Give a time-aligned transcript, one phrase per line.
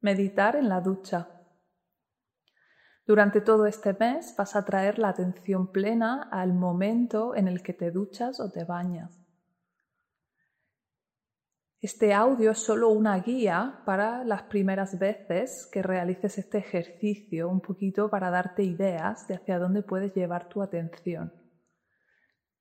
[0.00, 1.28] Meditar en la ducha.
[3.04, 7.72] Durante todo este mes vas a traer la atención plena al momento en el que
[7.72, 9.18] te duchas o te bañas.
[11.80, 17.60] Este audio es solo una guía para las primeras veces que realices este ejercicio, un
[17.60, 21.32] poquito para darte ideas de hacia dónde puedes llevar tu atención.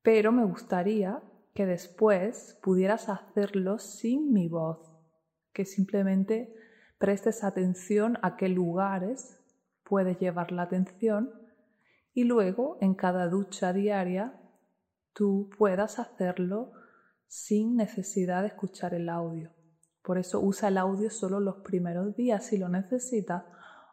[0.02, 1.22] Pero me gustaría
[1.54, 4.96] que después pudieras hacerlo sin mi voz,
[5.52, 6.54] que simplemente
[6.98, 9.40] prestes atención a qué lugares
[9.84, 11.32] puedes llevar la atención
[12.14, 14.40] y luego en cada ducha diaria
[15.14, 16.72] tú puedas hacerlo
[17.28, 19.52] sin necesidad de escuchar el audio.
[20.02, 23.44] Por eso usa el audio solo los primeros días si lo necesitas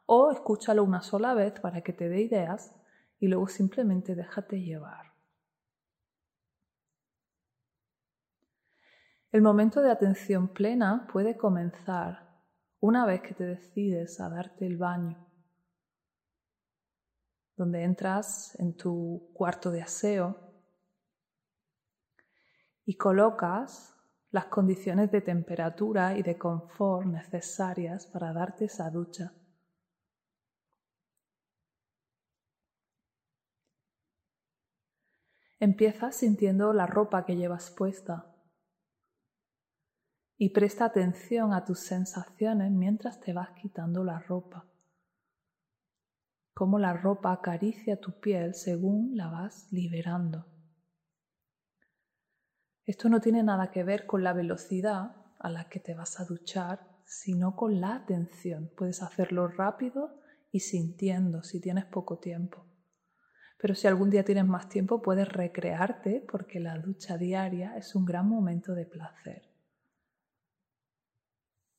[0.07, 2.75] o escúchalo una sola vez para que te dé ideas
[3.19, 5.13] y luego simplemente déjate llevar.
[9.33, 12.34] El momento de atención plena puede comenzar
[12.85, 15.17] una vez que te decides a darte el baño,
[17.57, 20.37] donde entras en tu cuarto de aseo
[22.85, 23.97] y colocas
[24.33, 29.33] las condiciones de temperatura y de confort necesarias para darte esa ducha.
[35.59, 38.34] Empiezas sintiendo la ropa que llevas puesta
[40.45, 44.67] y presta atención a tus sensaciones mientras te vas quitando la ropa.
[46.53, 50.45] Cómo la ropa acaricia tu piel según la vas liberando.
[52.85, 56.27] Esto no tiene nada que ver con la velocidad a la que te vas a
[56.27, 58.71] duchar, sino con la atención.
[58.77, 60.21] Puedes hacerlo rápido
[60.53, 62.67] y sintiendo si tienes poco tiempo.
[63.59, 68.05] Pero si algún día tienes más tiempo, puedes recrearte porque la ducha diaria es un
[68.05, 69.54] gran momento de placer.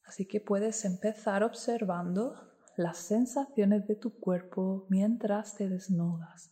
[0.06, 2.36] Así que puedes empezar observando
[2.78, 6.52] las sensaciones de tu cuerpo mientras te desnudas.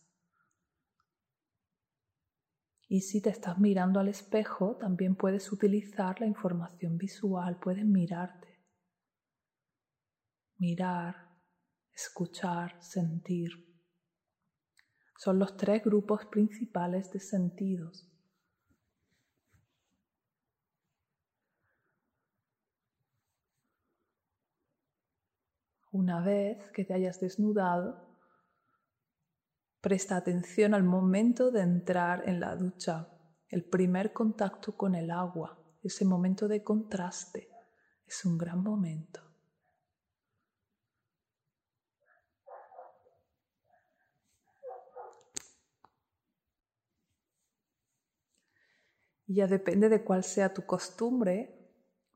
[2.88, 8.62] Y si te estás mirando al espejo, también puedes utilizar la información visual, puedes mirarte.
[10.58, 11.16] Mirar,
[11.92, 13.50] escuchar, sentir.
[15.16, 18.13] Son los tres grupos principales de sentidos.
[25.94, 28.18] Una vez que te hayas desnudado,
[29.80, 33.16] presta atención al momento de entrar en la ducha,
[33.48, 37.48] el primer contacto con el agua, ese momento de contraste.
[38.08, 39.20] Es un gran momento.
[49.28, 51.70] Ya depende de cuál sea tu costumbre,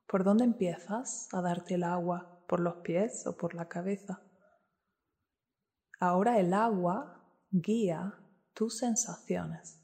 [0.09, 4.22] por dónde empiezas a darte el agua por los pies o por la cabeza.
[6.00, 8.14] Ahora el agua guía
[8.54, 9.81] tus sensaciones.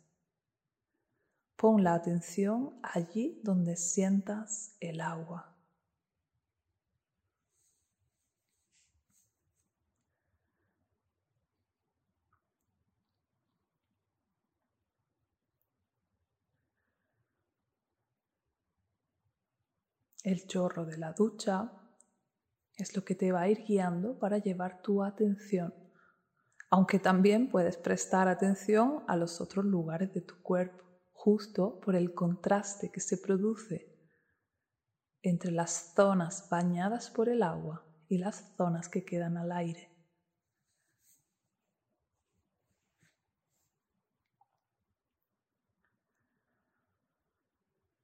[1.56, 5.54] Pon la atención allí donde sientas el agua.
[20.22, 21.83] El chorro de la ducha
[22.76, 25.74] es lo que te va a ir guiando para llevar tu atención,
[26.70, 32.14] aunque también puedes prestar atención a los otros lugares de tu cuerpo, justo por el
[32.14, 33.94] contraste que se produce
[35.22, 39.90] entre las zonas bañadas por el agua y las zonas que quedan al aire.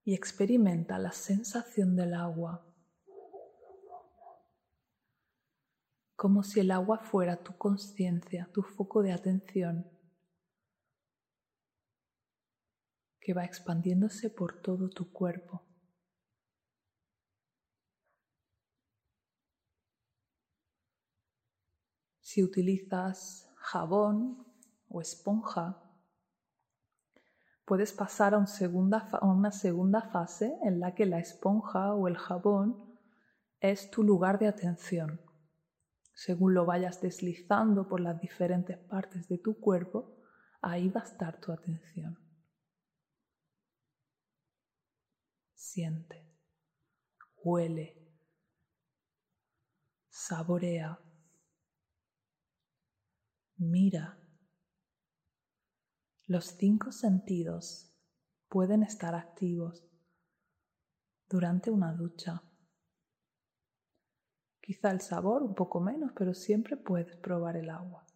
[0.02, 2.69] Y experimenta la sensación del agua
[6.20, 9.90] como si el agua fuera tu conciencia, tu foco de atención,
[13.18, 15.62] que va expandiéndose por todo tu cuerpo.
[22.20, 24.46] Si utilizas jabón
[24.90, 25.82] o esponja,
[27.64, 32.98] puedes pasar a, a, una segunda fase en la que la esponja o el jabón
[33.58, 35.29] es tu lugar de atención
[36.12, 40.16] según lo vayas deslizando por las diferentes partes de tu cuerpo,
[40.60, 42.18] ahí va a estar tu atención.
[45.54, 46.26] Siente,
[47.42, 47.96] huele,
[50.08, 50.98] saborea,
[53.56, 54.16] mira.
[56.26, 57.92] Los cinco sentidos
[58.48, 59.84] pueden estar activos
[61.28, 62.49] durante una ducha
[64.70, 68.06] Quizá el sabor un poco menos, pero siempre puedes probar el agua.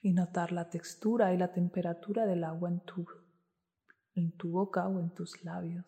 [0.00, 3.04] Y notar la textura y la temperatura del agua en tu,
[4.14, 5.84] en tu boca o en tus labios.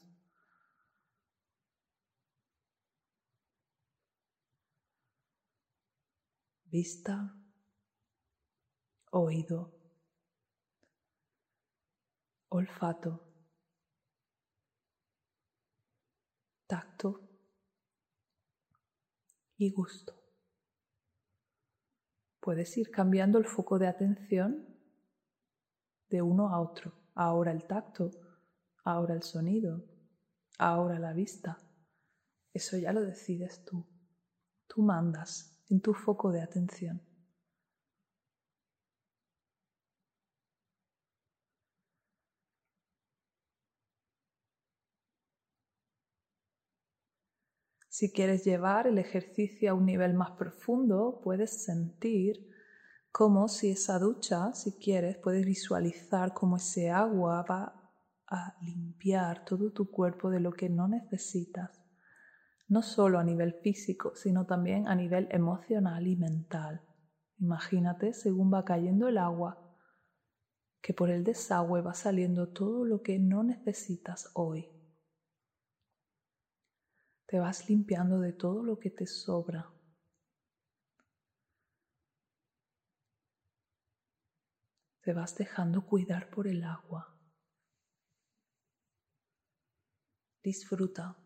[6.65, 7.37] Vista,
[9.13, 9.71] oído,
[12.49, 13.23] olfato,
[16.67, 17.23] tacto
[19.67, 20.15] y gusto.
[22.41, 24.67] Puedes ir cambiando el foco de atención
[26.11, 26.93] de uno a otro.
[27.15, 28.11] Ahora el tacto,
[28.85, 29.85] ahora el sonido,
[30.59, 31.59] ahora la vista.
[32.53, 33.87] Eso ya lo decides tú.
[34.67, 37.01] Tú mandas en tu foco de atención.
[47.93, 52.49] Si quieres llevar el ejercicio a un nivel más profundo, puedes sentir
[53.11, 57.93] como si esa ducha, si quieres, puedes visualizar cómo ese agua va
[58.29, 61.83] a limpiar todo tu cuerpo de lo que no necesitas,
[62.67, 66.81] no solo a nivel físico, sino también a nivel emocional y mental.
[67.41, 69.77] Imagínate, según va cayendo el agua,
[70.81, 74.82] que por el desagüe va saliendo todo lo que no necesitas hoy.
[77.33, 79.73] Te vas limpiando de todo lo que te sobra.
[85.05, 87.13] Te vas dejando cuidar por el agua.
[90.45, 91.22] Disfruta.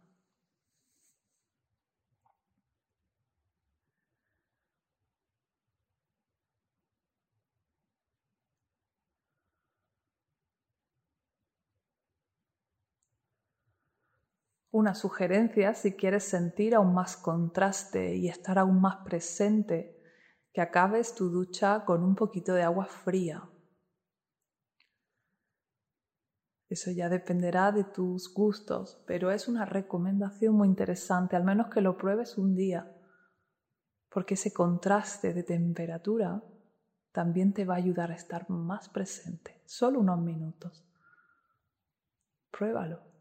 [14.77, 19.99] Una sugerencia si quieres sentir aún más contraste y estar aún más presente,
[20.53, 23.49] que acabes tu ducha con un poquito de agua fría.
[26.69, 31.81] Eso ya dependerá de tus gustos, pero es una recomendación muy interesante, al menos que
[31.81, 32.95] lo pruebes un día,
[34.11, 36.45] porque ese contraste de temperatura
[37.13, 40.87] también te va a ayudar a estar más presente, solo unos minutos.
[42.51, 43.16] Pruébalo.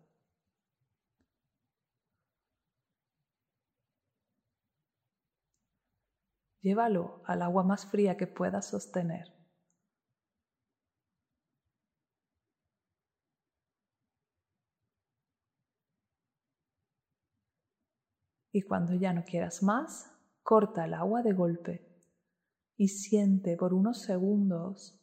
[6.66, 9.32] Llévalo al agua más fría que puedas sostener.
[18.52, 21.88] Y cuando ya no quieras más, corta el agua de golpe
[22.78, 25.00] y siente por unos segundos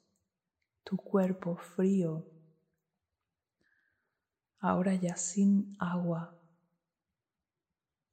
[0.83, 2.27] tu cuerpo frío,
[4.59, 6.37] ahora ya sin agua.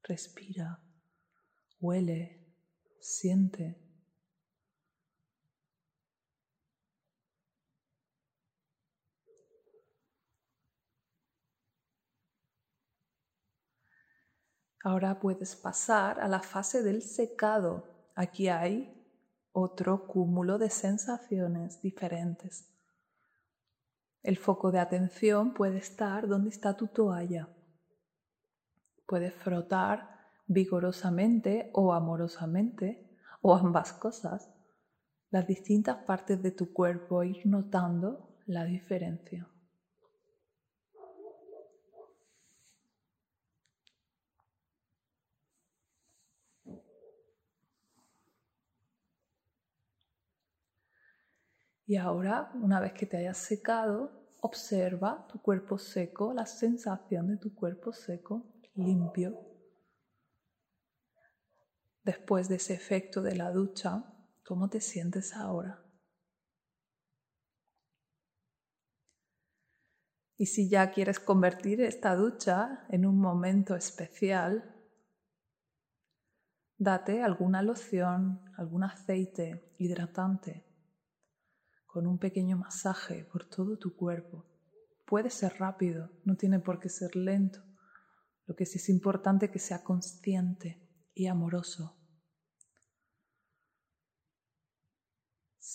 [0.04, 0.80] Respira,
[1.80, 2.39] huele
[3.02, 3.78] siente.
[14.82, 17.84] Ahora puedes pasar a la fase del secado.
[18.16, 18.96] Aquí hay
[19.52, 22.66] otro cúmulo de sensaciones diferentes.
[24.24, 27.50] El foco de atención puede estar donde está tu toalla.
[29.06, 30.19] Puedes frotar
[30.50, 33.08] vigorosamente o amorosamente,
[33.42, 34.52] o ambas cosas,
[35.30, 39.48] las distintas partes de tu cuerpo, ir notando la diferencia.
[51.86, 57.38] Y ahora, una vez que te hayas secado, observa tu cuerpo seco, la sensación de
[57.38, 58.46] tu cuerpo seco,
[58.76, 59.49] limpio,
[62.10, 64.04] después de ese efecto de la ducha,
[64.44, 65.86] ¿cómo te sientes ahora?
[70.36, 74.76] Y si ya quieres convertir esta ducha en un momento especial,
[76.80, 80.66] date alguna loción, algún aceite hidratante
[81.86, 84.48] con un pequeño masaje por todo tu cuerpo.
[85.06, 87.60] Puede ser rápido, no tiene por qué ser lento.
[88.48, 91.99] Lo que sí es importante que sea consciente y amoroso.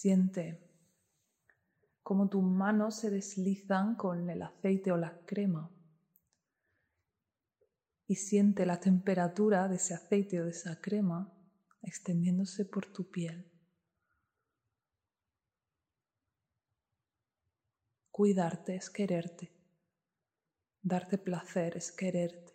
[0.05, 0.61] Siente
[2.03, 5.75] cómo tus manos se deslizan con el aceite o la crema
[8.07, 11.35] y siente la temperatura de ese aceite o de esa crema
[11.81, 13.51] extendiéndose por tu piel.
[18.11, 19.55] Cuidarte es quererte.
[20.83, 22.53] Darte placer es quererte.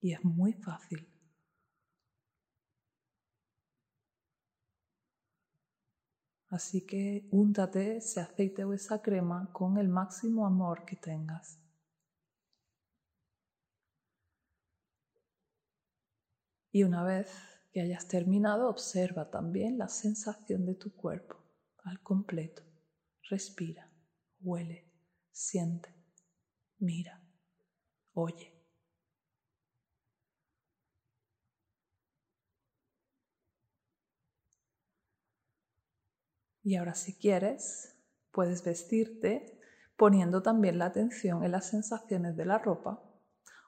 [0.00, 1.13] y es muy fácil.
[6.54, 11.58] Así que úntate ese aceite o esa crema con el máximo amor que tengas.
[16.70, 17.28] Y una vez
[17.72, 21.34] que hayas terminado, observa también la sensación de tu cuerpo
[21.82, 22.62] al completo.
[23.28, 23.90] Respira,
[24.40, 24.92] huele,
[25.32, 25.92] siente,
[26.78, 27.20] mira,
[28.12, 28.53] oye.
[36.64, 37.94] Y ahora si quieres,
[38.32, 39.60] puedes vestirte
[39.96, 43.02] poniendo también la atención en las sensaciones de la ropa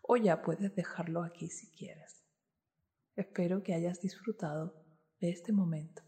[0.02, 2.24] o ya puedes dejarlo aquí si quieres.
[3.14, 4.82] Espero que hayas disfrutado
[5.20, 6.05] de este momento.